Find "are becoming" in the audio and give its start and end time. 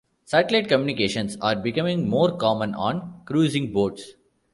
1.41-2.09